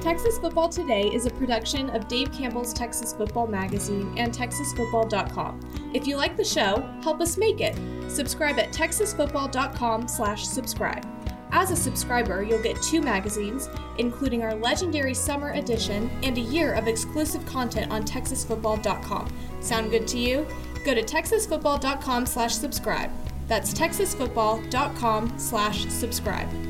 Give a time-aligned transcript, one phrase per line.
[0.00, 5.60] Texas Football Today is a production of Dave Campbell's Texas Football Magazine and TexasFootball.com.
[5.92, 7.76] If you like the show, help us make it.
[8.10, 11.06] Subscribe at Texasfootball.com/slash-subscribe.
[11.52, 13.68] As a subscriber, you'll get two magazines,
[13.98, 19.30] including our legendary summer edition and a year of exclusive content on TexasFootball.com.
[19.60, 20.46] Sound good to you?
[20.84, 23.10] Go to Texasfootball.com/slash-subscribe.
[23.48, 26.69] That's TexasFootball.com/subscribe.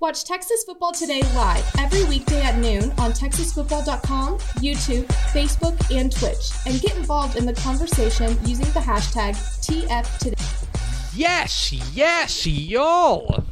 [0.00, 6.52] Watch Texas Football Today live every weekday at noon on TexasFootball.com, YouTube, Facebook, and Twitch,
[6.64, 11.14] and get involved in the conversation using the hashtag TFToday.
[11.14, 13.44] Yes, yes, y'all.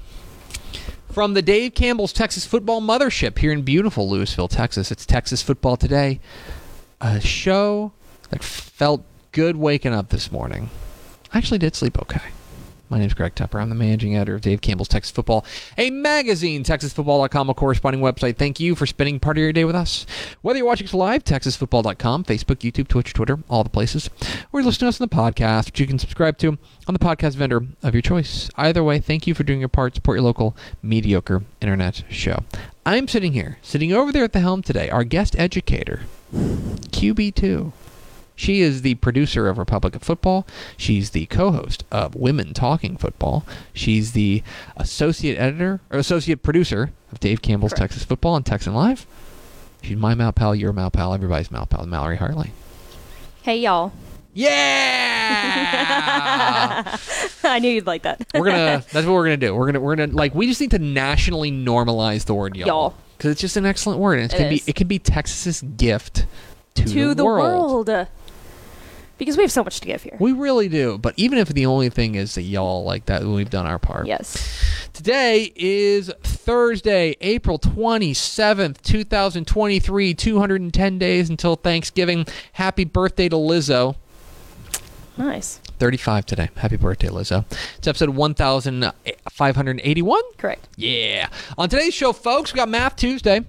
[1.11, 5.77] From the Dave Campbell's Texas Football Mothership here in beautiful Lewisville, Texas, it's Texas Football
[5.77, 6.19] Today,
[7.03, 7.92] a show
[8.31, 10.70] that felt good waking up this morning.
[11.31, 12.22] I actually did sleep okay.
[12.91, 13.61] My name is Greg Tepper.
[13.61, 15.44] I'm the managing editor of Dave Campbell's Texas Football,
[15.77, 18.36] a magazine, TexasFootball.com, a corresponding website.
[18.36, 20.06] Thank you for spending part of your day with us.
[20.41, 24.09] Whether you're watching us live, TexasFootball.com, Facebook, YouTube, Twitch, Twitter, all the places,
[24.53, 26.98] or you're listening to us on the podcast, which you can subscribe to on the
[26.98, 28.48] podcast vendor of your choice.
[28.56, 29.94] Either way, thank you for doing your part.
[29.94, 32.44] Support your local mediocre internet show.
[32.86, 37.72] I'm sitting here, sitting over there at the helm today, our guest educator, QB2.
[38.39, 40.47] She is the producer of Republic of Football.
[40.77, 43.44] She's the co-host of Women Talking Football.
[43.75, 44.44] She's the
[44.77, 47.94] associate editor or associate producer of Dave Campbell's Correct.
[47.94, 49.09] Texas Football and Texan Live.
[49.83, 52.53] She's my mal pal, your mal pal, everybody's mal pal, Mallory Hartley.
[53.42, 53.91] Hey, y'all.
[54.34, 54.55] Yeah,
[57.43, 58.25] I knew you'd like that.
[58.34, 58.84] we're gonna.
[58.93, 59.53] That's what we're gonna do.
[59.53, 59.81] We're gonna.
[59.81, 60.32] We're gonna like.
[60.32, 62.94] We just need to nationally normalize the word y'all Y'all.
[63.16, 64.62] because it's just an excellent word, and it, It can be.
[64.69, 66.26] It can be Texas's gift
[66.75, 67.91] to, to the world.
[69.19, 70.17] Because we have so much to give here.
[70.21, 70.97] We really do.
[70.97, 74.06] But even if the only thing is that y'all like that, we've done our part.
[74.06, 74.37] yes.
[74.93, 80.15] Today is Thursday, April 27th, 2023.
[80.15, 82.27] 210 days until Thanksgiving.
[82.55, 83.97] Happy birthday to Lizzo.
[85.17, 85.61] Nice.
[85.79, 86.49] 35 today.
[86.56, 87.45] Happy birthday, Lizzo.
[87.77, 90.23] It's episode 1581.
[90.37, 90.69] Correct.
[90.77, 91.29] Yeah.
[91.56, 93.43] On today's show, folks, we got Math Tuesday.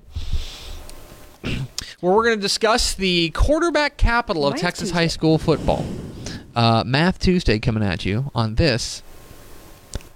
[1.99, 5.85] Where we're going to discuss the quarterback capital of Texas high school football.
[6.55, 9.03] Uh, Math Tuesday coming at you on this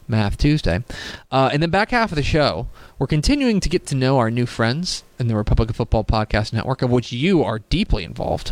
[0.07, 0.83] Math Tuesday.
[1.31, 2.67] Uh, and then back half of the show,
[2.99, 6.53] we're continuing to get to know our new friends in the Republic of Football Podcast
[6.53, 8.51] Network, of which you are deeply involved.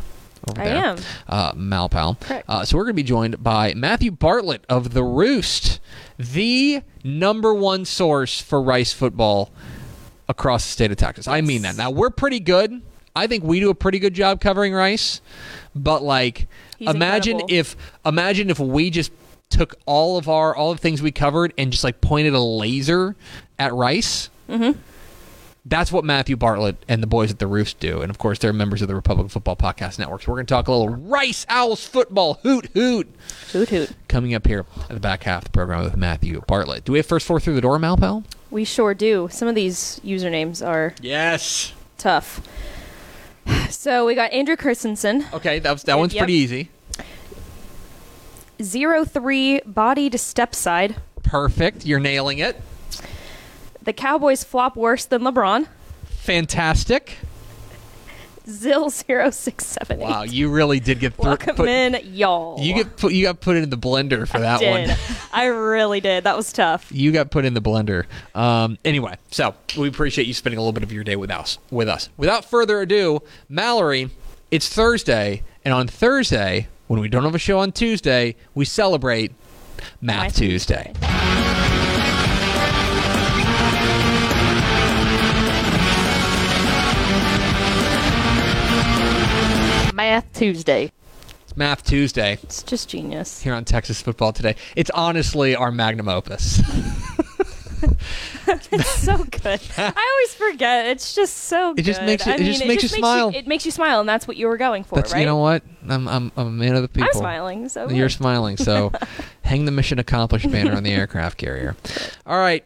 [0.50, 0.86] Over I there.
[0.86, 0.98] am.
[1.28, 2.44] Uh, Malpal.
[2.48, 5.80] Uh, so we're going to be joined by Matthew Bartlett of The Roost,
[6.18, 9.52] the number one source for Rice football
[10.32, 11.28] across the state of Texas.
[11.28, 11.76] I mean that.
[11.78, 12.82] Now, we're pretty good.
[13.16, 15.22] I think we do a pretty good job covering Rice,
[15.76, 16.48] but like
[16.80, 17.56] He's imagine incredible.
[17.60, 17.76] if
[18.06, 19.12] imagine if we just
[19.50, 23.16] took all of our all the things we covered and just like pointed a laser
[23.60, 24.30] at Rice.
[24.50, 24.80] Mm-hmm.
[25.64, 28.54] That's what Matthew Bartlett and the boys at the Roost do, and of course they're
[28.54, 30.24] members of the Republic Football Podcast Network.
[30.24, 33.08] So we're going to talk a little Rice Owls football, hoot hoot,
[33.52, 33.92] Hoot hoot.
[34.08, 36.86] coming up here at the back half of the program with Matthew Bartlett.
[36.86, 38.24] Do we have first four through the door, Malpal?
[38.52, 39.30] We sure do.
[39.32, 41.74] Some of these usernames are Yes.
[41.98, 42.42] tough.
[43.70, 46.22] So we got Andrew Christensen, Okay, that was that one's Yep.
[46.22, 46.70] pretty easy.
[48.62, 50.96] zero three body to step side.
[51.24, 51.86] Perfect.
[51.86, 52.62] You're nailing it.
[53.82, 55.68] The Cowboys flop worse than LeBron.
[56.06, 57.18] Fantastic.
[58.48, 60.04] Zill zero six seven eight.
[60.04, 62.60] Wow, you really did get thr- Welcome put, in, y'all.
[62.60, 64.90] You get put you got put in the blender for that did.
[64.90, 64.98] one.
[65.32, 66.24] I really did.
[66.24, 66.92] That was tough.
[66.92, 68.06] You got put in the blender.
[68.36, 71.58] Um, anyway, so we appreciate you spending a little bit of your day with us.
[71.70, 72.10] With us.
[72.18, 74.10] Without further ado, Mallory,
[74.50, 79.32] it's Thursday, and on Thursday, when we don't have a show on Tuesday, we celebrate
[80.02, 80.94] Math Math Tuesday.
[90.02, 90.92] Math Tuesday.
[91.44, 93.42] It's Math Tuesday It's just genius.
[93.44, 94.56] here on Texas Football Today.
[94.76, 96.60] It's honestly our magnum opus.
[98.74, 99.62] It's so good.
[99.78, 100.86] I always forget.
[100.88, 101.80] It's just so good.
[101.82, 103.32] It just makes you- I it mean, just makes you smile.
[103.34, 105.20] it makes you smile, and that's what you were going for, That's right?
[105.20, 105.64] you know what?
[105.88, 107.10] I'm I'm, I'm a man of the people.
[107.14, 107.70] I'm smiling.
[107.70, 108.92] So You're smiling, so
[109.44, 111.76] hang the mission accomplished banner on the aircraft carrier.
[112.26, 112.64] All right.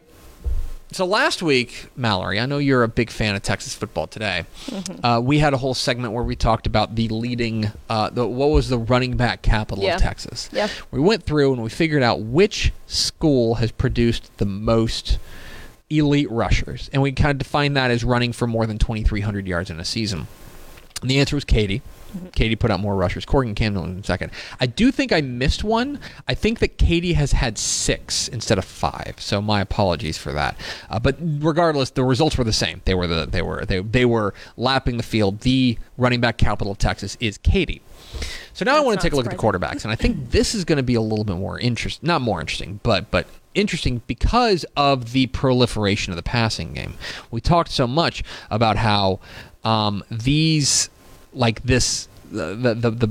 [0.92, 4.44] So last week, Mallory, I know you're a big fan of Texas football today.
[4.66, 5.04] Mm-hmm.
[5.04, 8.50] Uh, we had a whole segment where we talked about the leading, uh, the what
[8.50, 9.96] was the running back capital Yeah.
[9.96, 10.48] of Texas.
[10.52, 10.68] Yeah.
[10.92, 15.18] We went through and we figured out which school has produced the most
[15.90, 19.70] elite rushers, and we kind of defined that as running for more than 2,300 yards
[19.70, 20.26] in a season.
[21.02, 21.82] And the answer was Katy.
[22.34, 23.24] Katy put out more rushers.
[23.24, 24.30] Corrigan-Camden in second.
[24.60, 25.98] I do think I missed one.
[26.28, 29.16] I think that Katy has had six instead of five.
[29.18, 30.56] So my apologies for that.
[30.90, 32.82] Uh, but regardless, the results were the same.
[32.84, 35.40] They were the they were they they were lapping the field.
[35.40, 37.82] The running back capital of Texas is Katy.
[38.52, 40.54] So now I want to take a look at the quarterbacks, and I think this
[40.54, 42.06] is going to be a little bit more interesting.
[42.06, 46.94] Not more interesting, but but interesting because of the proliferation of the passing game.
[47.30, 49.20] We talked so much about how
[49.64, 50.90] um, these
[51.36, 53.10] like this the the the,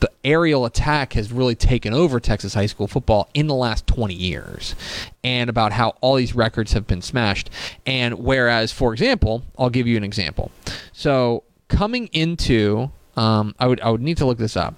[0.00, 4.14] the aerial attack has really taken over Texas high school football in the last 20
[4.14, 4.74] years
[5.22, 7.50] and about how all these records have been smashed.
[7.86, 10.50] And whereas for example I'll give you an example.
[10.92, 14.74] So coming into um, I would I would need to look this up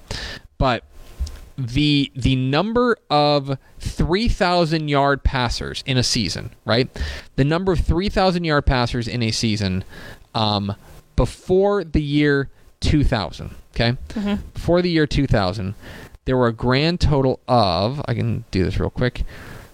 [0.58, 0.84] but
[1.56, 6.88] the the number of 3000 yard passers in a season right?
[7.36, 9.84] The number of 3000 yard passers in a season
[10.34, 10.74] um,
[11.14, 12.48] before the year
[12.82, 13.96] 2000 okay
[14.54, 15.74] before the year 2000
[16.24, 19.22] there were a grand total of i can do this real quick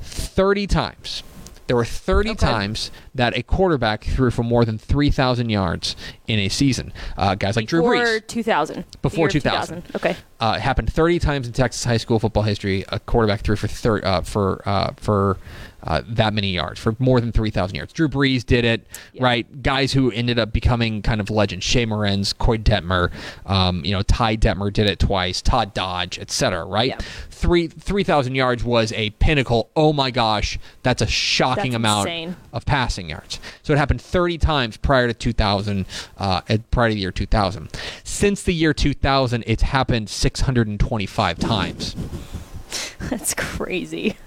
[0.01, 1.23] 30 times
[1.67, 2.39] there were 30 Okay.
[2.39, 5.97] times that a quarterback threw for more than 3000 yards
[6.27, 8.85] in a season uh, guys like drew Before brees 2000.
[9.03, 9.83] Before year 2000.
[9.97, 10.17] Okay.
[10.41, 12.85] uh, it happened 30 times in Texas high school football history.
[12.89, 15.37] A quarterback threw for thir- uh, for uh, for
[15.85, 17.93] uh, that many yards, for more than 3,000 yards.
[17.93, 19.25] Drew Brees did it, Yeah.
[19.25, 19.63] right?
[19.63, 21.65] Guys who ended up becoming kind of legends.
[21.65, 23.11] Shea Morenz, Coy Detmer,
[23.47, 25.41] um, you know, Ty Detmer did it twice.
[25.41, 26.65] Todd Dodge, etc.
[26.65, 26.91] Right?
[26.91, 26.99] Yeah.
[27.31, 29.71] Three 3,000 yards was a pinnacle.
[29.77, 32.37] Oh my gosh, that's a shocking That's amount insane.
[32.53, 33.39] of passing yards.
[33.63, 35.87] So it happened 30 times prior to 2000,
[36.19, 36.41] uh,
[36.73, 37.69] prior to the year 2000.
[38.03, 41.95] Since the year 2000, it's happened 625 times.
[43.11, 44.17] That's crazy.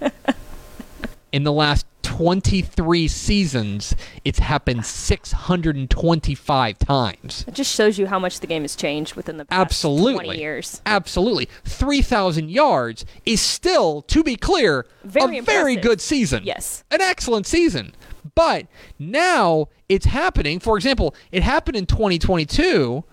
[1.32, 7.44] In the last 23 seasons, it's happened 625 times.
[7.48, 10.24] it just shows you how much the game has changed within the past Absolutely.
[10.26, 10.82] 20 years.
[10.84, 11.48] Absolutely.
[11.64, 16.42] 3,000 yards is still, to be clear, Very a very good season.
[16.44, 16.84] Yes.
[16.90, 17.94] An excellent season.
[18.34, 18.66] But
[18.98, 20.60] now it's happening.
[20.60, 23.04] For example, it happened in 2022.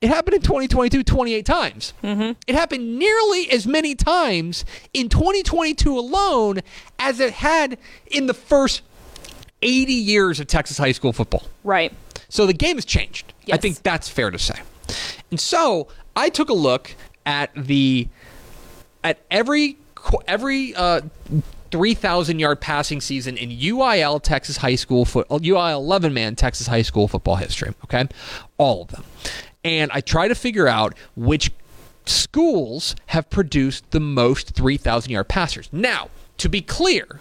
[0.00, 1.92] It happened in 2022 28 times.
[2.02, 2.32] Mm-hmm.
[2.46, 4.64] It happened nearly as many times
[4.94, 6.60] in 2022 alone
[6.98, 7.76] as it had
[8.06, 8.80] in the first
[9.60, 11.42] 80 years of Texas high school football.
[11.64, 11.92] Right.
[12.30, 13.34] So the game has changed.
[13.52, 14.60] I think that's fair to say.
[15.30, 16.94] And so I took a look
[17.26, 18.08] at the
[19.04, 19.76] at every
[20.26, 21.02] every uh,
[21.70, 26.82] 3,000 yard passing season in UIL Texas high school foot UIL 11 man Texas high
[26.82, 27.74] school football history.
[27.84, 28.08] Okay,
[28.58, 29.04] all of them,
[29.64, 31.50] and I try to figure out which
[32.06, 35.68] schools have produced the most 3,000 yard passers.
[35.72, 36.08] Now,
[36.38, 37.20] to be clear,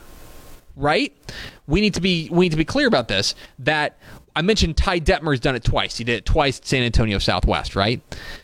[0.76, 1.14] right?
[1.68, 3.36] We need to be we need to be clear about this.
[3.60, 3.98] That
[4.36, 5.98] I mentioned Ty Detmer's done it twice.
[5.98, 8.02] He did it twice at San Antonio Southwest, right?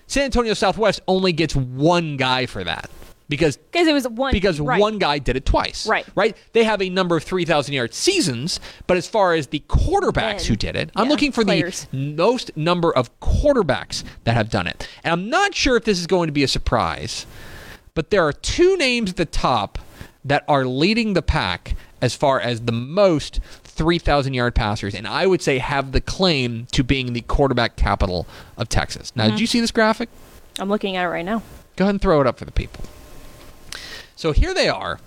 [0.08, 2.90] San Antonio Southwest only gets one guy for that
[3.30, 4.32] because Because it was one.
[4.32, 4.80] because right.
[4.80, 5.88] one guy did it twice.
[5.88, 6.06] Right.
[6.16, 6.36] Right?
[6.54, 10.56] They have a number of 3,000 yard seasons, but as far as the quarterbacks who
[10.56, 11.88] did it, I'm looking for players.
[11.92, 14.88] the most number of quarterbacks that have done it.
[15.04, 17.26] And I'm not sure if this is going to be a surprise,
[17.94, 19.80] but there are two names at the top
[20.24, 25.26] that are leading the pack as far as the most 3,000 yard passers, and I
[25.28, 28.26] would say have the claim to being the quarterback capital
[28.58, 29.16] of Texas.
[29.16, 29.32] Now, Mm-hmm.
[29.32, 30.10] did you see this graphic?
[30.60, 31.42] I'm looking at it right now.
[31.76, 32.86] Go ahead and throw it up for the people.
[34.16, 35.00] So here they are.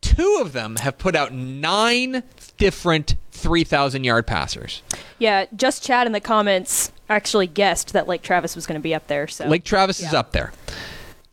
[0.00, 2.22] Two of them have put out nine
[2.58, 4.82] different 3,000 yard passers.
[5.18, 8.94] Yeah, just Chad in the comments actually guessed that Lake Travis was going to be
[8.94, 9.28] up there.
[9.28, 10.52] So Lake Travis is up there.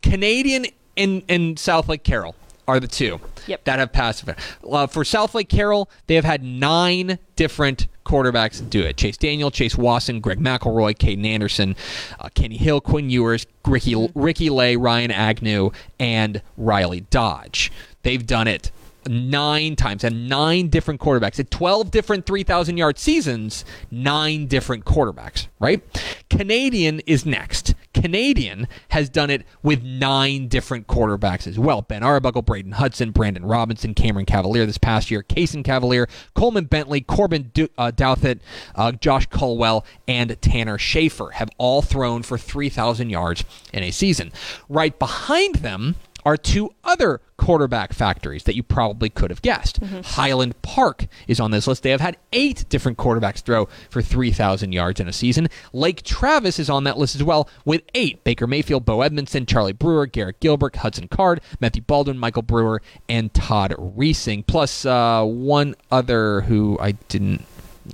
[0.02, 2.34] Canadian and, and South Lake Carroll
[2.70, 3.64] are the two Yep.
[3.64, 4.24] that have passed.
[4.28, 8.96] Uh, for Southlake Carroll, they have had nine different quarterbacks do it.
[8.96, 11.74] Chase Daniel, Chase Wasson, Greg McElroy, Caden Anderson,
[12.20, 17.72] uh, Kenny Hill, Quinn Ewers, Ricky, Ricky Lay, Ryan Agnew, and Riley Dodge.
[18.02, 18.70] They've done it
[19.10, 25.48] nine times and nine different quarterbacks at 12 different 3,000 yard seasons, nine different quarterbacks,
[25.58, 25.82] right?
[26.30, 27.74] Canadian is next.
[27.92, 31.82] Canadian has done it with nine different quarterbacks as well.
[31.82, 37.00] Ben Arbuckle, Braden Hudson, Brandon Robinson, Cameron Cavalier this past year, Kason Cavalier, Coleman Bentley,
[37.00, 38.38] Corbin du- uh, Douthit,
[38.76, 44.32] uh, Josh Colwell, and Tanner Schaefer have all thrown for 3,000 yards in a season.
[44.68, 49.78] Right behind them are two other quarterback factories that you probably could have guessed.
[50.04, 51.82] Highland Park is on this list.
[51.82, 55.48] They have had eight different quarterbacks throw for 3,000 yards in a season.
[55.72, 59.72] Lake Travis is on that list as well with eight Baker Mayfield, Bo Edmondson, Charlie
[59.72, 65.74] Brewer, Garrett Gilbert, Hudson Card, Matthew Baldwin, Michael Brewer, and Todd Reesing, plus uh, one
[65.90, 67.44] other who I didn't.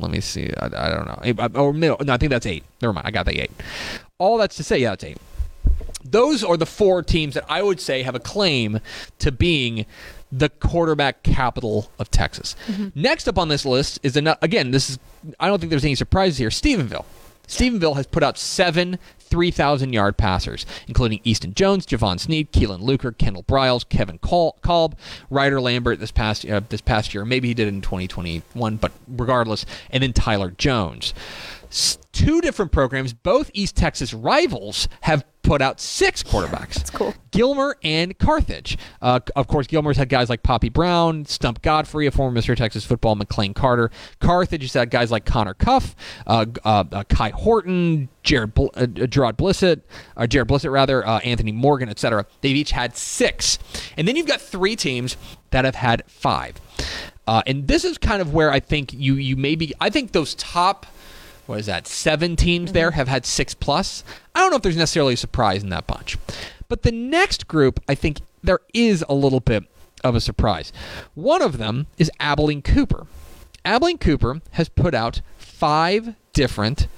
[0.00, 0.50] Let me see.
[0.61, 1.21] I, I don't know.
[1.23, 2.64] Eh, Or no, no, I think that's eight.
[2.83, 3.06] Never mind.
[3.06, 3.52] I got the eight.
[4.18, 5.18] All that's to say, yeah, it's eight
[6.10, 8.80] those are the four teams that I would say have a claim
[9.18, 9.86] to being
[10.32, 12.56] the quarterback capital of Texas.
[12.66, 13.00] Mm-hmm.
[13.00, 14.98] Next up on this list is another, again, this is
[15.38, 16.50] I don't think there's any surprises here.
[16.50, 17.04] Stephenville.
[17.46, 18.98] Stephenville has put out seven
[19.28, 24.97] 3,000 yard passers, including Easton Jones, Javon Sneed, Keelan Luker, Kendall Bryles, Kevin Col- Kolb,
[25.30, 27.25] Ryder Lambert this past uh, this past year.
[27.25, 31.14] Maybe he did it in 2021, but regardless, and then Tyler Jones.
[31.71, 36.75] S- two different programs, both East Texas rivals, have put out six quarterbacks.
[36.75, 37.14] That's cool.
[37.30, 38.76] Gilmer and Carthage.
[39.00, 42.56] Uh, of course, Gilmer's had guys like Poppy Brown, Stump Godfrey, a former Mr.
[42.56, 43.90] Texas football, McLean Carter.
[44.21, 45.95] Carthage has had guys like Connor Cuff,
[46.26, 49.83] uh, uh, uh, Kai Horton, Jared Bl- uh, Gerard Blissett,
[50.16, 52.26] uh, Jared Blissett rather, uh, Anthony Morgan, etc.
[52.42, 53.59] They've each had six,
[53.97, 55.16] and then you've got three teams
[55.50, 56.61] that have had five.
[57.26, 60.35] Uh, and this is kind of where I think you you maybe I think those
[60.35, 60.87] top
[61.47, 64.02] what is that seven teams there have had six plus.
[64.35, 66.18] I don't know if there's necessarily a surprise in that bunch.
[66.68, 69.64] But the next group i think there is a little bit
[70.02, 70.73] of a surprise.
[71.14, 73.06] One of them is abilene cooper.
[73.64, 76.88] Abilene cooper has put out five different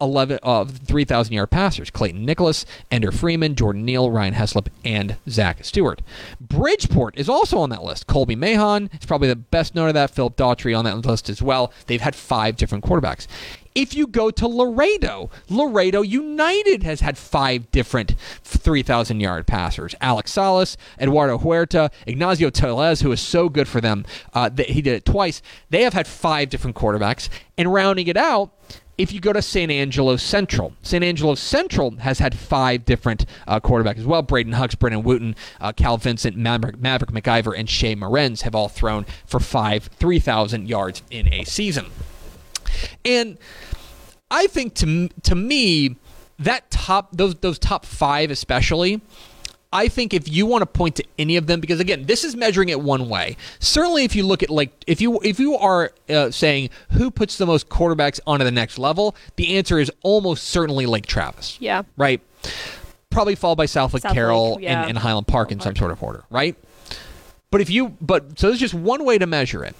[0.00, 5.64] 11 of 3,000 yard passers Clayton Nicholas, Ender Freeman, Jordan Neal, Ryan Heslop, and Zach
[5.64, 6.02] Stewart.
[6.40, 8.06] Bridgeport is also on that list.
[8.06, 10.10] Colby Mahon is probably the best known of that.
[10.10, 11.72] Philip Daughtry on that list as well.
[11.86, 13.26] They've had five different quarterbacks.
[13.74, 19.94] If you go to Laredo, Laredo United has had five different 3,000 yard passers.
[20.00, 24.04] Alex Salas, Eduardo Huerta, Ignacio Tellez, who is so good for them.
[24.34, 25.40] Uh, that he did it twice.
[25.70, 27.28] They have had five different quarterbacks.
[27.56, 28.50] And rounding it out,
[28.98, 33.60] if you go to San Angelo Central, San Angelo Central has had five different uh,
[33.60, 34.20] quarterbacks as well.
[34.20, 38.68] Braden Hucks, Brennan Wooten, uh, Cal Vincent, Maverick, Maverick McIver, and Shea Morenz have all
[38.68, 41.86] thrown for five 3,000 yards in a season.
[43.04, 43.38] And
[44.30, 45.96] I think to to me
[46.38, 49.00] that top those those top five especially.
[49.72, 52.34] I think if you want to point to any of them, because again, this is
[52.34, 53.36] measuring it one way.
[53.60, 57.38] Certainly, if you look at like if you if you are uh, saying who puts
[57.38, 61.56] the most quarterbacks onto the next level, the answer is almost certainly Lake Travis.
[61.60, 61.82] Yeah.
[61.96, 62.20] Right.
[63.10, 64.80] Probably followed by South Lake South Lake, Carroll yeah.
[64.80, 66.24] and, and Highland Park in some sort of order.
[66.30, 66.56] Right.
[67.52, 69.76] But if you but so there's just one way to measure it.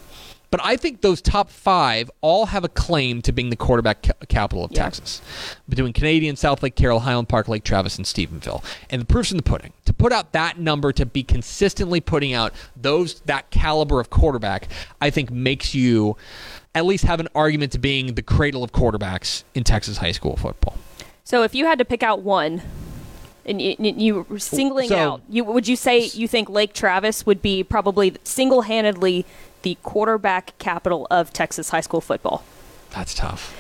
[0.51, 4.13] But I think those top five all have a claim to being the quarterback ca-
[4.29, 4.83] capital of Yeah.
[4.83, 5.23] Texas,
[5.69, 8.63] between Canadian, South Lake Carroll, Highland Park, Lake Travis, and Stephenville.
[8.91, 9.73] And the proof's in the pudding.
[9.85, 14.67] To put out that number, to be consistently putting out those that caliber of quarterback,
[15.01, 16.17] I think makes you
[16.75, 20.37] at least have an argument to being the cradle of quarterbacks in Texas high school
[20.37, 20.77] football.
[21.23, 22.63] So if you had to pick out one,
[23.47, 27.25] and you, you were singling So- out, you would you say you think Lake Travis
[27.25, 29.25] would be probably single-handedly
[29.63, 32.45] the quarterback capital of Texas high school football?
[32.91, 33.57] That's tough.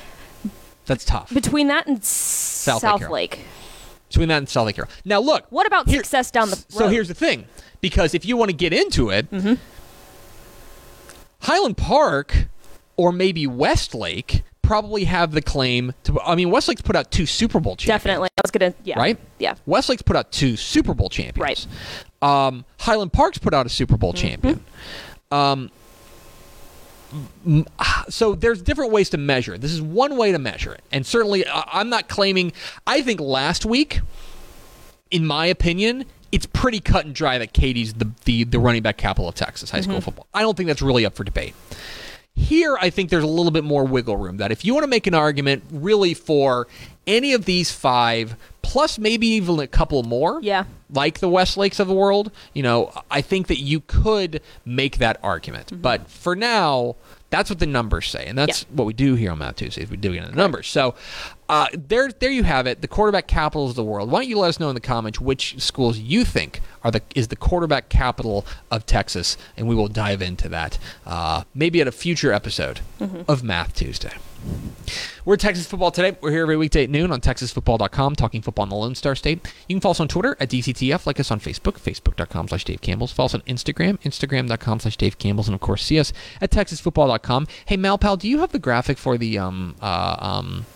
[0.87, 1.33] That's tough.
[1.33, 3.39] Between that and South, Lake Lake,
[4.09, 4.91] Between that and South Lake Carroll.
[5.05, 5.47] Now look.
[5.51, 6.79] what about here- success down the road?
[6.79, 7.45] So here's the thing,
[7.81, 9.55] because if you want to get into it, Mm-hmm.
[11.41, 12.47] Highland Park
[12.97, 16.21] or maybe Westlake probably have the claim to.
[16.21, 18.03] I mean, Westlake's put out two Super Bowl champions.
[18.03, 18.29] definitely.
[18.37, 19.19] I was gonna yeah Right?
[19.39, 21.67] yeah Westlake's put out two Super Bowl champions.
[22.23, 22.47] Right.
[22.47, 24.29] Um, Highland Park's put out a Super Bowl Mm-hmm.
[24.29, 24.65] champion.
[25.33, 25.71] Um,
[28.09, 29.61] so there's different ways to measure it.
[29.61, 32.53] This is one way to measure it, and certainly I'm not claiming.
[32.87, 34.01] I think last week,
[35.11, 38.97] in my opinion, it's pretty cut and dry that Katy's the the, the running back
[38.97, 40.05] capital of Texas high school mm-hmm.
[40.05, 40.27] football.
[40.33, 41.55] I don't think that's really up for debate.
[42.35, 44.37] Here, I think there's a little bit more wiggle room.
[44.39, 46.69] That if you want to make an argument really for
[47.11, 50.65] any of these five, plus maybe even a couple more, Yeah.
[50.93, 55.19] like the Westlakes of the world, you know, I think that you could make that
[55.23, 55.67] argument.
[55.67, 55.83] Mm-hmm.
[55.83, 56.97] But for now,
[57.31, 59.89] that's what the numbers say, and that's what we do here on Math Tuesdays.
[59.89, 60.67] We dig into the numbers.
[60.67, 60.97] So
[61.49, 62.81] uh, there, there you have it.
[62.81, 64.11] The quarterback capitals of the world.
[64.11, 67.03] Why don't you let us know in the comments which schools you think are the
[67.15, 71.87] is the quarterback capital of Texas, and we will dive into that uh, maybe at
[71.87, 72.81] a future episode
[73.29, 74.13] of Math Tuesday.
[75.25, 76.17] We're Texas Football Today.
[76.21, 79.47] We're here every weekday at noon on TexasFootball.com, talking football in the Lone Star State.
[79.69, 82.81] You can follow us on Twitter at DCTF, like us on Facebook, Facebook.com slash Dave
[82.81, 83.13] Campbell's.
[83.13, 87.47] Follow us on Instagram, Instagram.com slash Dave Campbell's, and of course, see us at TexasFootball.com.
[87.67, 90.67] Hey, Malpal, do you have the graphic for the um uh, um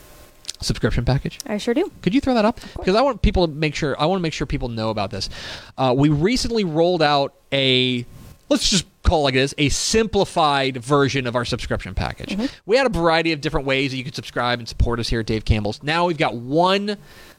[0.60, 1.38] subscription package?
[1.46, 1.90] I sure do.
[2.02, 2.60] Could you throw that up?
[2.76, 3.98] Because I want people to make sure.
[4.00, 5.30] I want to make sure people know about this.
[5.78, 8.04] Uh, we recently rolled out a.
[8.48, 12.30] Let's just call it like this a simplified version of our subscription package.
[12.30, 12.46] Mm-hmm.
[12.66, 15.20] We had a variety of different ways that you could subscribe and support us here
[15.20, 15.82] at Dave Campbell's.
[15.82, 16.96] Now we've got one.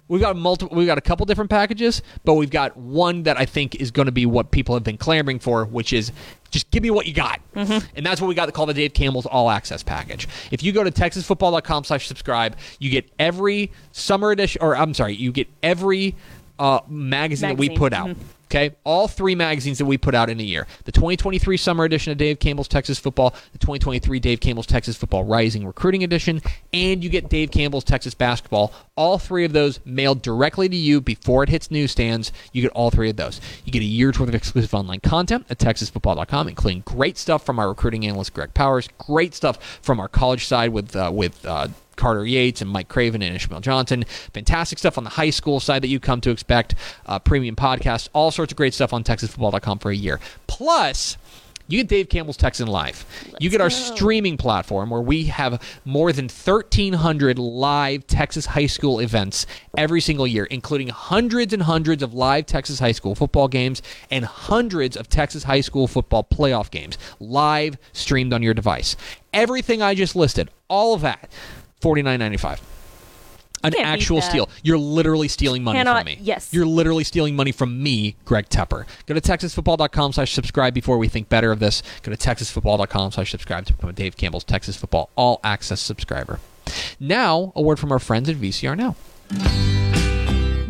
[0.07, 0.77] We've got multiple.
[0.77, 4.05] We've got a couple different packages, but we've got one that I think is going
[4.05, 6.11] to be what people have been clamoring for, which is
[6.51, 7.85] just give me what you got, mm-hmm.
[7.95, 10.27] and that's what we got called the Dave Campbell's All Access package.
[10.51, 15.15] If you go to texasfootball.com slash subscribe, you get every summer edition, or I'm sorry,
[15.15, 16.15] you get every
[16.59, 18.09] uh, magazine, that we put out.
[18.09, 18.21] Mm-hmm.
[18.45, 22.11] Okay, all three magazines that we put out in a year: the 2023 Summer Edition
[22.11, 27.03] of Dave Campbell's Texas Football, the 2023 Dave Campbell's Texas Football Rising Recruiting Edition, and
[27.03, 28.73] you get Dave Campbell's Texas Basketball.
[28.95, 32.31] All three of those mailed directly to you before it hits newsstands.
[32.53, 33.41] You get all three of those.
[33.65, 37.59] You get a year's worth of exclusive online content at TexasFootball.com, including great stuff from
[37.59, 41.45] our recruiting analyst Greg Powers, great stuff from our college side with uh, with.
[41.45, 44.03] Uh, Carter Yates and Mike Craven and Ishmael Johnson.
[44.33, 46.75] Fantastic stuff on the high school side that you come to expect.
[47.05, 50.19] Uh, premium podcasts, all sorts of great stuff on TexasFootball.com for a year.
[50.47, 51.17] Plus,
[51.67, 53.05] you get Dave Campbell's Texan Live.
[53.39, 58.99] you get our streaming platform where we have more than 1,300 live Texas high school
[58.99, 63.81] events every single year, including hundreds and hundreds of live Texas high school football games
[64.11, 68.95] and hundreds of Texas high school football playoff games live streamed on your device.
[69.33, 71.31] Everything I just listed, all of that,
[71.81, 72.59] $49.95
[73.63, 74.47] an actual steal.
[74.61, 76.19] You're literally stealing money Cannot- from me.
[76.21, 76.49] yes.
[76.51, 78.85] You're literally stealing money from me, Greg Tepper.
[79.07, 81.81] Go to texasfootball.com slash subscribe before we think better of this.
[82.03, 86.39] Go to texasfootball.com slash subscribe to become a Dave Campbell's Texas Football All Access subscriber.
[86.99, 88.95] Now, a word from our friends at VCR Now.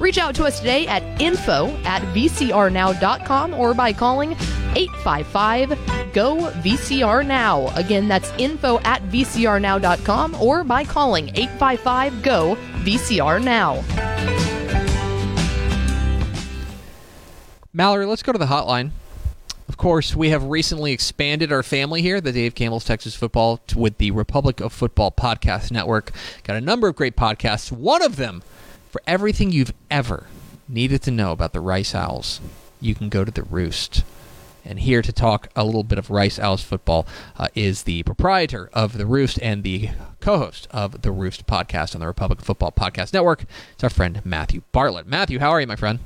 [0.00, 4.32] Reach out to us today at info at vcrnow.com or by calling
[4.74, 5.68] 855
[6.12, 7.68] GO VCR Now.
[7.76, 13.84] Again, that's info at vcrnow.com or by calling 855 GO VCR Now.
[17.72, 18.90] Mallory, let's go to the hotline.
[19.68, 23.98] Of course, we have recently expanded our family here, the Dave Campbell's Texas Football, with
[23.98, 26.10] the Republic of Football Podcast Network.
[26.42, 27.70] Got a number of great podcasts.
[27.70, 28.42] One of them,
[28.90, 30.26] for everything you've ever
[30.68, 32.40] needed to know about the Rice Owls,
[32.80, 34.04] you can go to the Roost.
[34.64, 37.06] And here to talk a little bit of Rice Owls football
[37.38, 42.00] uh, is the proprietor of the Roost and the co-host of the Roost podcast on
[42.00, 43.44] the Republic Football Podcast Network.
[43.72, 45.06] It's our friend Matthew Bartlett.
[45.06, 46.00] Matthew, how are you, my friend?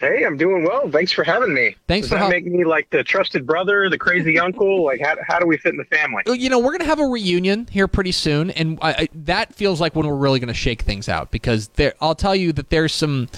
[0.00, 0.90] Hey, I'm doing well.
[0.90, 1.76] Thanks for having me.
[1.86, 4.80] Thanks Does for make me like the trusted brother, the crazy uncle?
[4.90, 6.22] Like, how, how do we fit in the family?
[6.26, 9.08] Well, You know, we're going to have a reunion here pretty soon, and I, I,
[9.14, 11.94] that feels like when we're really going to shake things out because there.
[12.00, 13.28] I'll tell you that there's some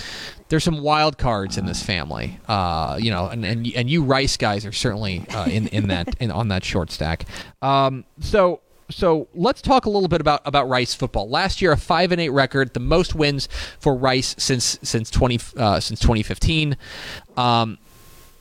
[0.48, 2.38] there's some wild cards in this family.
[2.48, 6.14] Uh, you know, and and, and you Rice guys are certainly uh, in in that
[6.20, 7.27] in on that short stack.
[7.61, 8.61] Um, so.
[8.90, 11.29] So let's talk a little bit about, about Rice football.
[11.29, 13.49] Last year, a five and eight record, the most wins
[13.81, 16.77] for Rice since since twenty uh, since twenty fifteen.
[17.37, 17.79] Um,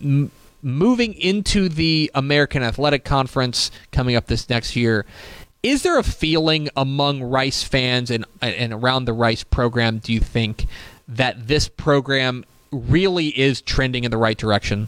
[0.02, 5.06] m- moving into the American Athletic Conference coming up this next year,
[5.64, 10.00] is there a feeling among Rice fans and and around the Rice program?
[10.00, 10.66] Do you think
[11.08, 14.88] that this program really is trending in the right direction?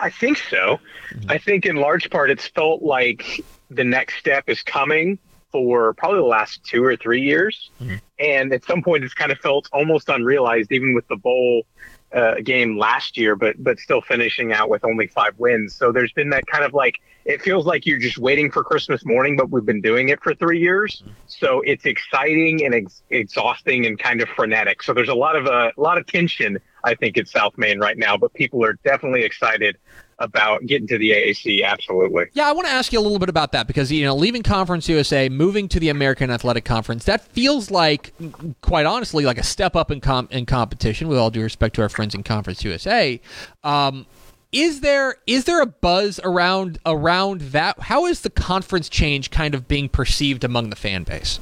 [0.00, 0.80] I think so.
[1.28, 5.18] I think in large part it's felt like the next step is coming
[5.52, 7.70] for probably the last two or three years.
[8.18, 11.64] And at some point it's kind of felt almost unrealized, even with the bowl
[12.12, 15.74] uh, game last year, but but still finishing out with only five wins.
[15.74, 19.04] So there's been that kind of like it feels like you're just waiting for Christmas
[19.04, 21.02] morning, but we've been doing it for three years.
[21.26, 24.82] So it's exciting and ex- exhausting and kind of frenetic.
[24.82, 27.78] So there's a lot of uh, a lot of tension I think, at South Main
[27.78, 28.16] right now.
[28.16, 29.76] But people are definitely excited
[30.18, 31.64] about getting to the AAC.
[31.64, 32.26] Absolutely.
[32.34, 34.42] Yeah, I want to ask you a little bit about that because you know, leaving
[34.42, 38.14] Conference USA, moving to the American Athletic Conference, that feels like,
[38.60, 41.08] quite honestly, like a step up in com- in competition.
[41.08, 43.20] With all due respect to our friends in Conference USA.
[43.62, 44.06] Um,
[44.54, 47.78] is there is there a buzz around around that?
[47.80, 51.40] How is the conference change kind of being perceived among the fan base?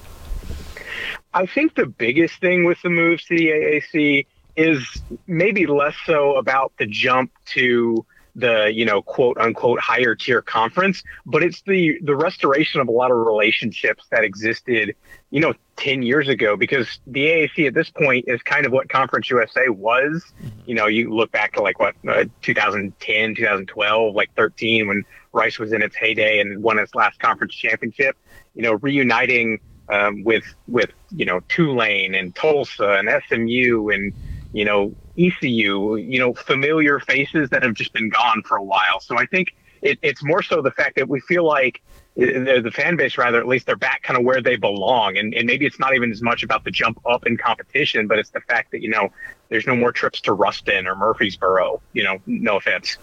[1.35, 4.27] I think the biggest thing with the moves to the AAC
[4.57, 10.41] is maybe less so about the jump to the you know quote unquote higher tier
[10.41, 14.95] conference but it's the the restoration of a lot of relationships that existed
[15.31, 18.89] you know 10 years ago because the AAC at this point is kind of what
[18.89, 20.25] conference USA was.
[20.67, 25.59] You know you look back to like what uh, 2010 2012 like 13 when Rice
[25.59, 28.17] was in its heyday and won its last conference championship
[28.55, 34.13] you know reuniting um, with with you know Tulane and Tulsa and SMU and
[34.53, 39.01] you know ECU, you know, familiar faces that have just been gone for a while.
[39.01, 39.49] So I think
[39.83, 41.83] it, it's more so the fact that we feel like
[42.17, 45.17] the, the fan base, rather, at least they're back kind of where they belong.
[45.17, 48.19] And, and maybe it's not even as much about the jump up in competition, but
[48.19, 49.09] it's the fact that, you know,
[49.49, 52.99] there's no more trips to Ruston or Murfreesboro, you know, no offense.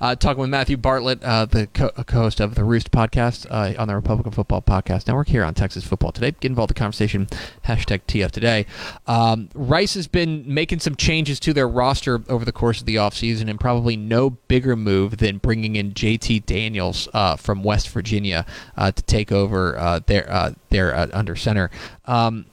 [0.00, 3.88] Uh, talking with Matthew Bartlett, uh, the co- host of the Roost podcast uh, on
[3.88, 6.32] the Republican Football Podcast Network here on Texas Football Today.
[6.40, 7.26] Get involved in the conversation.
[7.66, 8.66] Hashtag TF Today.
[9.06, 12.96] Um, Rice has been making some changes to their roster over the course of the
[12.96, 18.46] offseason, and probably no bigger move than bringing in JT Daniels uh, from West Virginia
[18.76, 21.70] uh, to take over uh, their, their under center.
[22.06, 22.46] Um,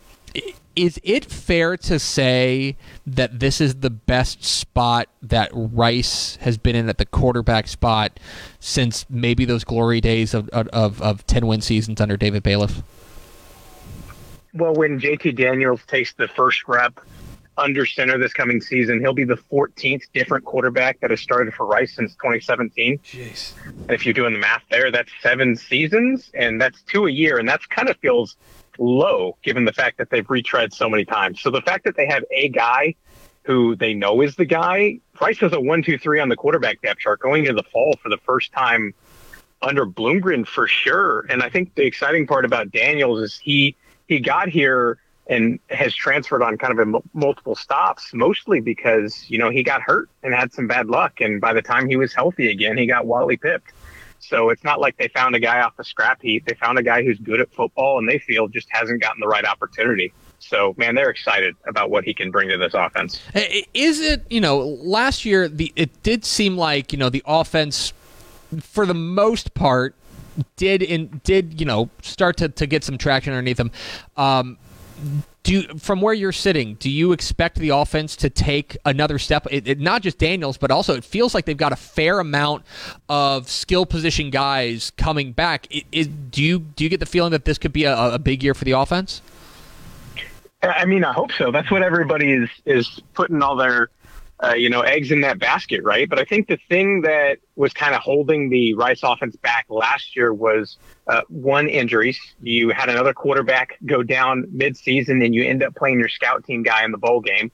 [0.80, 6.74] is it fair to say that this is the best spot that Rice has been
[6.74, 8.18] in at the quarterback spot
[8.62, 12.82] since maybe those glory days of of, of ten win seasons under David Bailiff?
[14.54, 16.98] Well, when JT Daniels takes the first rep
[17.58, 21.66] under center this coming season, he'll be the 14th different quarterback that has started for
[21.66, 23.00] Rice since 2017.
[23.00, 23.52] Jeez.
[23.66, 27.38] And if you're doing the math there, that's seven seasons, and that's two a year,
[27.38, 28.38] and that's kind of feels
[28.80, 31.42] low given the fact that they've retread so many times.
[31.42, 32.96] So the fact that they have a guy
[33.44, 36.82] who they know is the guy, Rice has a one, two, three on the quarterback
[36.82, 38.94] depth chart going into the fall for the first time
[39.62, 41.26] under Bloomgren for sure.
[41.30, 43.76] And I think the exciting part about Daniels is he
[44.08, 49.30] he got here and has transferred on kind of a m- multiple stops, mostly because
[49.30, 51.96] you know he got hurt and had some bad luck, and by the time he
[51.96, 53.72] was healthy again, he got Wally pipped.
[54.20, 56.46] So it's not like they found a guy off the scrap heap.
[56.46, 59.28] They found a guy who's good at football and they feel just hasn't gotten the
[59.28, 60.14] right opportunity.
[60.40, 63.22] So, man, they're excited about what he can bring to this offense.
[63.74, 67.94] Is it, you know, last year the it did seem like, you know, the offense
[68.62, 69.96] for the most part
[70.56, 73.72] did in did, you know, start to, to get some traction underneath them.
[74.16, 74.58] Um,
[75.44, 79.48] do from where you're sitting, do you expect the offense to take another step?
[79.50, 82.64] It, it, not just Daniels, but also it feels like they've got a fair amount
[83.08, 85.68] of skill position guys coming back.
[85.72, 88.44] It, do you do you get the feeling that this could be a, a big
[88.44, 89.22] year for the offense?
[90.62, 91.52] I mean, I hope so.
[91.52, 93.90] That's what everybody is is putting all their
[94.42, 96.10] uh, you know, eggs in that basket, right?
[96.10, 100.16] But I think the thing that was kind of holding the Rice offense back last
[100.16, 102.20] year was uh, one injuries.
[102.42, 106.64] You had another quarterback go down midseason, and you end up playing your scout team
[106.64, 107.52] guy in the bowl game,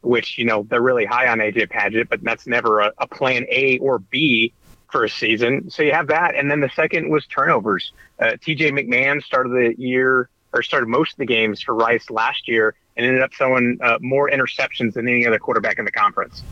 [0.00, 3.46] which you know they're really high on AJ Padgett, but that's never a, a plan
[3.50, 4.52] A or B
[4.90, 5.70] for a season.
[5.70, 7.92] So you have that, and then the second was turnovers.
[8.18, 12.48] Uh, TJ McMahon started the year or started most of the games for Rice last
[12.48, 16.42] year and ended up throwing uh, more interceptions than any other quarterback in the conference.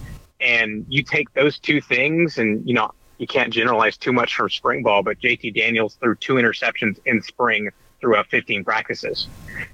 [0.41, 4.51] And you take those two things, and you know you can't generalize too much from
[4.51, 9.29] spring ball, but JT Daniels threw two interceptions in spring throughout 15 practices.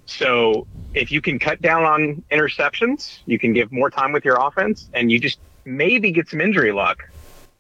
[0.05, 4.37] So if you can cut down on interceptions, you can give more time with your
[4.39, 7.09] offense, and you just maybe get some injury luck.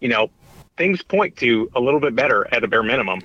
[0.01, 0.31] You know,
[0.77, 3.23] things point to a little bit better at a bare minimum.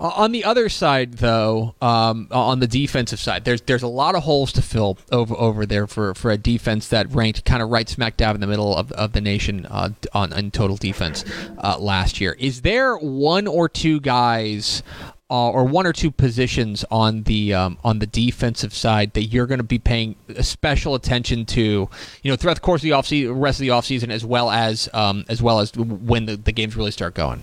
[0.00, 4.14] Uh, on the other side, though, um, on the defensive side, there's there's a lot
[4.14, 7.70] of holes to fill over over there for, for a defense that ranked kind of
[7.70, 11.24] right smack dab in the middle of, of the nation uh, on in total defense
[11.58, 12.36] uh, last year.
[12.38, 14.82] Is there one or two guys
[15.30, 19.46] uh, or one or two positions on the um, on the defensive side that you're
[19.46, 21.88] going to be paying special attention to,
[22.22, 24.88] you know, throughout the course of the off rest of the offseason, as well as
[24.92, 27.42] um, as well as when the, the games really start going.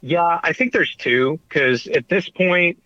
[0.00, 2.82] Yeah, I think there's two because at this point,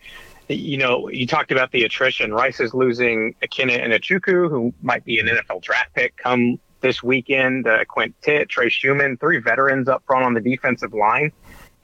[0.48, 2.32] you know, you talked about the attrition.
[2.32, 7.66] Rice is losing Ikenna Enechukwu, who might be an NFL draft pick come this weekend.
[7.66, 11.32] Uh, Quint Titt, Trey Schumann, three veterans up front on the defensive line.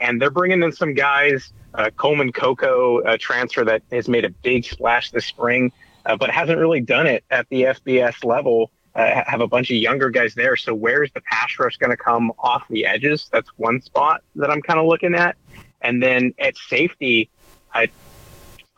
[0.00, 4.30] And they're bringing in some guys, uh, Coleman Coco, a transfer that has made a
[4.30, 5.72] big splash this spring,
[6.04, 9.76] uh, but hasn't really done it at the FBS level uh, have a bunch of
[9.76, 10.56] younger guys there.
[10.56, 13.28] So where's the pass rush going to come off the edges?
[13.30, 15.36] That's one spot that I'm kind of looking at.
[15.82, 17.30] And then at safety,
[17.72, 17.90] I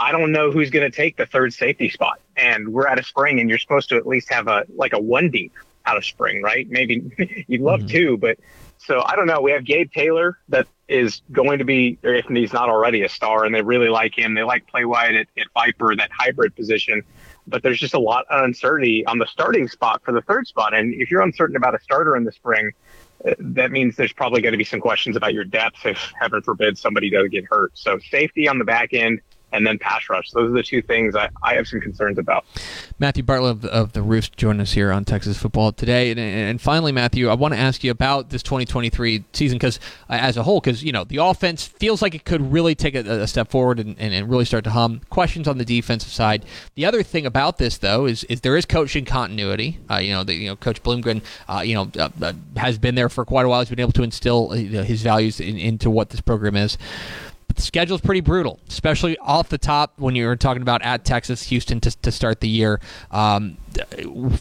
[0.00, 2.20] I don't know who's going to take the third safety spot.
[2.36, 4.98] And we're at a spring, and you're supposed to at least have a like a
[5.00, 5.52] one deep
[5.86, 6.68] out of spring, right?
[6.68, 7.88] Maybe you'd love mm-hmm.
[7.88, 8.38] two, but
[8.78, 9.40] so I don't know.
[9.40, 13.44] We have Gabe Taylor that is going to be, if he's not already a star,
[13.44, 14.34] and they really like him.
[14.34, 17.02] They like play wide at, at Viper, that hybrid position.
[17.48, 20.74] But there's just a lot of uncertainty on the starting spot for the third spot.
[20.74, 22.72] And if you're uncertain about a starter in the spring,
[23.38, 26.78] that means there's probably going to be some questions about your depth if, heaven forbid,
[26.78, 27.72] somebody does get hurt.
[27.74, 29.20] So safety on the back end
[29.52, 30.30] and then pass rush.
[30.30, 32.44] Those are the two things I, I have some concerns about.
[32.98, 36.10] Matthew Bartlett of, of the Roost joining us here on Texas Football today.
[36.10, 39.80] And, and finally, Matthew, I want to ask you about this 2023 season because
[40.10, 42.94] uh, as a whole, because you know the offense feels like it could really take
[42.94, 45.00] a, a step forward and, and, and, really start to hum.
[45.08, 46.44] Questions on the defensive side.
[46.74, 49.78] The other thing about this, though, is, is there is coaching continuity.
[49.90, 52.94] Uh, you know, the, you know, Coach Bloomgren, uh, you know, uh, uh has been
[52.94, 53.60] there for quite a while.
[53.60, 56.76] He's been able to instill uh, his values in, into what this program is.
[57.58, 61.80] The schedule's pretty brutal, especially off the top when you're talking about at Texas, Houston
[61.80, 62.80] to, to start the year.
[63.10, 63.56] Um,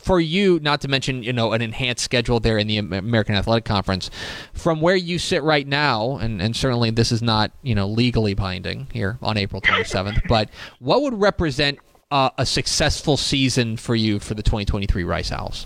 [0.01, 3.65] for you, not to mention you know an enhanced schedule there in the American Athletic
[3.65, 4.11] Conference.
[4.53, 8.35] From where you sit right now, and, and certainly this is not you know legally
[8.35, 11.79] binding here on April 27th, but what would represent
[12.11, 15.65] uh, a successful season for you for the 2023 Rice Owls?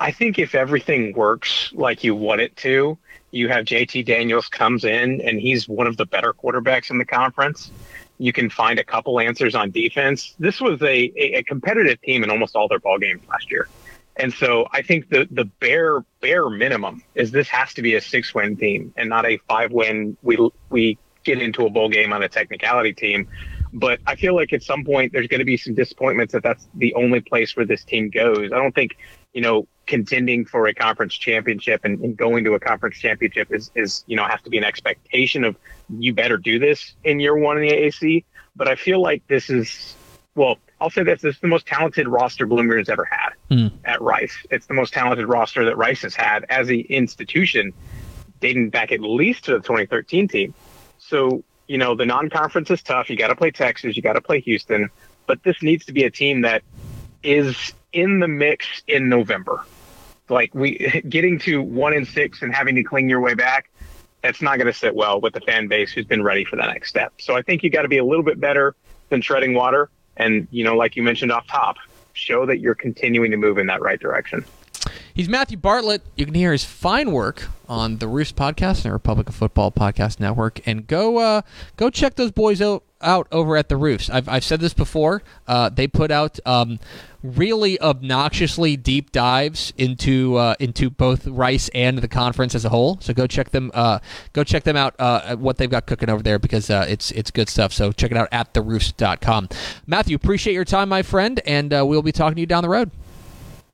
[0.00, 2.98] I think if everything works like you want it to,
[3.30, 7.04] you have JT Daniels comes in and he's one of the better quarterbacks in the
[7.04, 7.70] conference.
[8.18, 10.34] You can find a couple answers on defense.
[10.38, 13.68] This was a, a, a competitive team in almost all their ball games last year.
[14.16, 18.00] And so I think the the bare bare minimum is this has to be a
[18.00, 20.36] six win team and not a five win we
[20.68, 23.28] we get into a bowl game on a technicality team.
[23.72, 26.66] But I feel like at some point there's going to be some disappointments that that's
[26.74, 28.52] the only place where this team goes.
[28.52, 28.96] I don't think
[29.32, 33.72] you know contending for a conference championship and, and, going to a conference championship is,
[33.74, 35.56] is, you know, has to be an expectation of
[35.98, 38.24] you better do this in year one in the AAC.
[38.54, 39.96] But I feel like this is,
[40.36, 43.72] well, I'll say this, this is the most talented roster Bloomgren has ever had mm.
[43.84, 44.36] at Rice.
[44.48, 47.72] It's the most talented roster that Rice has had as an institution
[48.38, 50.54] dating back at least to the 2013 team.
[50.98, 53.10] So, you know, the non-conference is tough.
[53.10, 53.96] You got to play Texas.
[53.96, 54.88] You got to play Houston.
[55.26, 56.62] But this needs to be a team that
[57.24, 59.64] is in the mix in November
[60.30, 63.70] like we getting to one and six and having to cling your way back,
[64.22, 66.66] that's not going to sit well with the fan base who's been ready for the
[66.66, 67.12] next step.
[67.18, 68.74] So I think you got to be a little bit better
[69.08, 71.76] than treading water, and you know, like you mentioned off top,
[72.12, 74.44] show that you're continuing to move in that right direction.
[75.12, 76.02] He's Matthew Bartlett.
[76.16, 80.20] You can hear his fine work on the Roost podcast and Republic of Football podcast
[80.20, 81.42] network, and go uh,
[81.76, 84.10] go check those boys out, out over at the Roost.
[84.10, 85.22] I've, I've said this before.
[85.46, 86.78] Uh, they put out um,
[87.22, 92.98] really obnoxiously deep dives into uh, into both Rice and the conference as a whole.
[93.00, 94.00] So go check them uh,
[94.32, 97.30] go check them out uh, what they've got cooking over there because uh, it's it's
[97.30, 97.72] good stuff.
[97.72, 99.48] So check it out at theroost.com.
[99.86, 102.68] Matthew, appreciate your time, my friend, and uh, we'll be talking to you down the
[102.68, 102.90] road.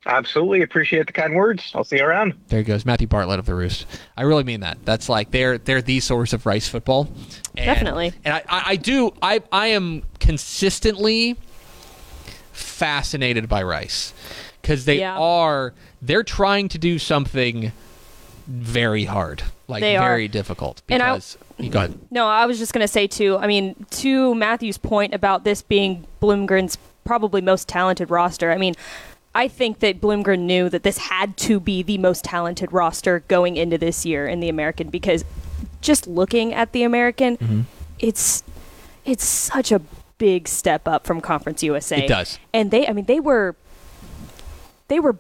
[0.07, 1.73] Absolutely appreciate the kind words.
[1.75, 2.35] I'll see you around.
[2.49, 3.87] There he goes, Matthew Bartlett of the Roost.
[4.17, 4.79] I really mean that.
[4.85, 7.09] That's like they're they're the source of Rice football.
[7.57, 8.13] And, Definitely.
[8.25, 11.37] And I, I do I I am consistently
[12.53, 14.15] fascinated by Rice
[14.63, 15.19] because they yeah.
[15.19, 17.73] are they're trying to do something
[18.47, 20.29] very hard, like they very are.
[20.29, 20.83] difficult.
[20.87, 21.99] Because and I, go ahead.
[22.11, 23.37] No, I was just going to say too.
[23.39, 28.53] I mean, to Matthew's point about this being Bloomgren's probably most talented roster.
[28.53, 28.75] I mean,
[29.37, 33.59] I think that Bloomgren knew that this had to be the most talented roster going
[33.59, 35.27] into this year in the American because
[35.83, 37.61] just looking at the American, mm-hmm.
[37.99, 38.43] it's
[39.05, 39.83] it's such a
[40.17, 42.05] big step up from Conference USA.
[42.05, 42.39] It does.
[42.55, 43.55] And they, I mean, they were,
[44.89, 45.17] they were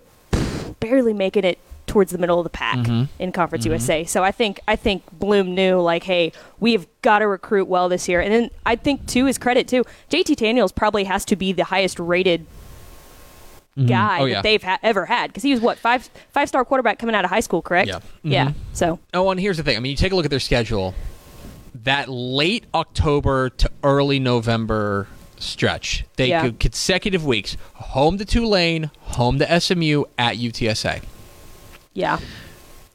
[0.81, 3.05] barely making it towards the middle of the pack mm-hmm.
[3.23, 3.73] in Conference mm-hmm.
[3.73, 4.05] USA.
[4.05, 8.09] So I think I think Bloom knew like, hey, we've got to recruit well this
[8.09, 8.23] year.
[8.23, 11.65] And then I think to his credit too, JT Daniels probably has to be the
[11.65, 12.47] highest rated
[13.77, 13.87] mm-hmm.
[13.87, 14.35] guy oh, yeah.
[14.35, 17.25] that they've ha- ever had because he was what five five star quarterback coming out
[17.25, 17.89] of high school, correct?
[17.89, 18.01] Yeah.
[18.23, 18.49] Yeah.
[18.49, 18.59] Mm-hmm.
[18.73, 18.99] So.
[19.15, 19.77] Oh, and here's the thing.
[19.77, 20.95] I mean, you take a look at their schedule
[21.85, 25.09] that late October to early November
[25.39, 26.05] stretch.
[26.17, 26.43] They yeah.
[26.43, 31.03] could consecutive weeks home to Tulane, home to SMU, at UTSA.
[31.93, 32.19] Yeah.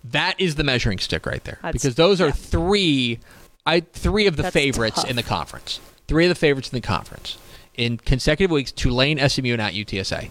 [0.04, 1.60] That is the measuring stick right there.
[1.62, 2.32] That's, because those are yeah.
[2.32, 3.20] three
[3.66, 5.10] I three of the That's favorites tough.
[5.10, 5.80] in the conference.
[6.08, 7.38] Three of the favorites in the conference.
[7.76, 10.30] In consecutive weeks, Tulane, SMU, and at UTSA.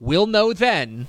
[0.00, 1.06] We'll know then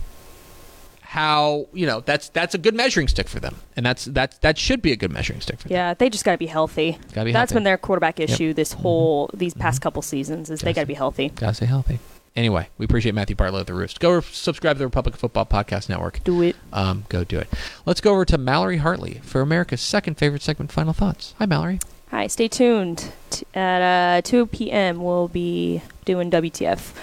[1.01, 4.57] how you know that's that's a good measuring stick for them, and that's that's that
[4.57, 5.75] should be a good measuring stick for them.
[5.75, 6.97] Yeah, they just got to be healthy.
[7.13, 7.53] Gotta be that's healthy.
[7.55, 8.55] been their quarterback issue yep.
[8.55, 8.81] this mm-hmm.
[8.81, 9.37] whole mm-hmm.
[9.37, 9.83] these past mm-hmm.
[9.83, 11.29] couple seasons is gotta they got to be healthy.
[11.29, 11.99] Got to stay healthy.
[12.35, 13.99] Anyway, we appreciate Matthew Bartlett of the Roost.
[13.99, 16.23] Go subscribe to the Republic Football Podcast Network.
[16.23, 16.55] Do it.
[16.71, 17.51] Um, go do it.
[17.87, 21.33] Let's go over to Mallory Hartley for America's second favorite segment, Final Thoughts.
[21.39, 21.79] Hi, Mallory.
[22.11, 23.11] Hi, stay tuned.
[23.31, 26.93] T- at uh, 2 p.m., we'll be doing WTF.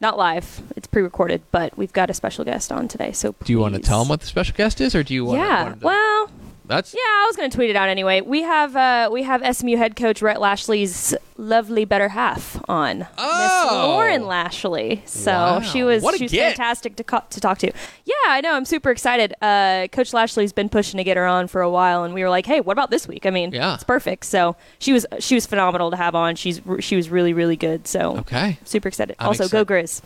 [0.00, 3.12] Not live, it's pre recorded, but we've got a special guest on today.
[3.12, 5.26] So Do you want to tell them what the special guest is, or do you
[5.26, 5.40] want?
[5.40, 6.30] Yeah, Want to, well,
[6.70, 8.20] that's yeah, I was going to tweet it out anyway.
[8.22, 13.08] We have uh, we have SMU head coach Rhett Lashlee's lovely better half on Miss
[13.18, 13.84] Oh.
[13.88, 15.02] Lauren Lashlee.
[15.06, 15.60] So Wow.
[15.60, 16.56] she was What a she was get.
[16.56, 17.72] fantastic to co- to talk to.
[18.04, 18.54] Yeah, I know.
[18.54, 19.34] I'm super excited.
[19.42, 22.30] Uh, coach Lashlee's been pushing to get her on for a while, and we were
[22.30, 23.26] like, hey, what about this week?
[23.26, 23.74] I mean, Yeah.
[23.74, 24.24] it's perfect.
[24.24, 26.36] So she was she was phenomenal to have on.
[26.36, 27.86] She's she was really really good.
[27.86, 28.58] So okay.
[28.64, 29.16] super excited.
[29.18, 29.66] I'm also, excited.
[29.66, 30.02] go Grizz.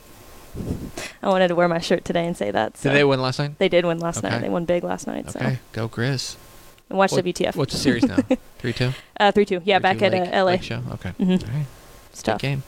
[1.20, 2.76] I wanted to wear my shirt today and say that.
[2.76, 2.88] So.
[2.90, 3.58] Did they win last night?
[3.58, 4.28] They did win last Okay.
[4.30, 4.40] night.
[4.40, 5.28] They won big last night.
[5.30, 6.36] So Okay, go Grizz.
[6.90, 7.56] And watch What- WTF.
[7.56, 8.16] What's the series now?
[8.58, 8.92] Three two.
[9.20, 9.60] Uh, three two.
[9.64, 10.56] Yeah, back at uh, LA.
[10.58, 10.82] Show.
[10.92, 11.12] Okay.
[11.20, 11.42] Mhm.
[11.42, 11.66] All right.
[12.12, 12.40] Stuff.
[12.40, 12.62] Good game.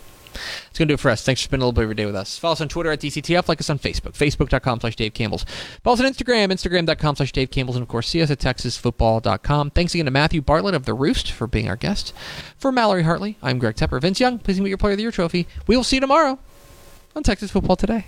[0.69, 1.25] It's going to do it for us.
[1.25, 2.39] Thanks for spending a little bit of your day with us.
[2.39, 3.49] Follow us on Twitter at DCTF.
[3.49, 4.13] Like us on Facebook.
[4.13, 5.45] Facebook.com slash Dave Campbell's.
[5.83, 6.53] Follow us on Instagram.
[6.53, 7.77] Instagram.com slash Dave Campbell's.
[7.77, 9.71] And, of course, see us at TexasFootball.com.
[9.71, 12.13] Thanks again to Matthew Bartlett of The Roost for being our guest.
[12.59, 13.99] For Mallory Hartley, I'm Greg Tepper.
[13.99, 15.47] Vince Young, please meet your Player of the Year trophy.
[15.67, 16.39] We will see you tomorrow
[17.15, 18.05] on Texas Football Today.